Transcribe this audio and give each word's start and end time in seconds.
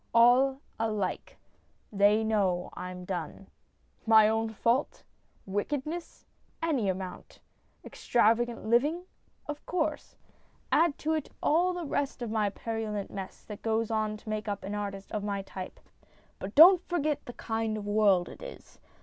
All 0.15 0.61
alike. 0.79 1.37
They 1.91 2.23
know 2.23 2.71
I'm 2.73 3.05
done. 3.05 3.45
My 4.07 4.27
own 4.27 4.49
fault? 4.49 5.03
Wickedness? 5.45 6.25
Any 6.59 6.89
amount. 6.89 7.39
Extravagant 7.85 8.65
living? 8.65 9.03
Of 9.45 9.63
course. 9.67 10.15
Add 10.71 10.97
to 10.97 11.13
it 11.13 11.29
all 11.43 11.71
the 11.71 11.85
rest 11.85 12.23
of 12.23 12.31
the 12.31 12.51
purulent 12.55 13.11
mess 13.11 13.43
that 13.43 13.61
goes 13.61 13.89
to 13.89 14.19
make 14.25 14.47
up 14.47 14.63
an 14.63 14.73
artist 14.73 15.11
of 15.11 15.23
my 15.23 15.43
type. 15.43 15.79
But 16.39 16.55
don't 16.55 16.81
forget 16.89 17.23
the 17.27 17.33
kind 17.33 17.77
of 17.77 17.85
world 17.85 18.27
it 18.27 18.41
is. 18.41 18.79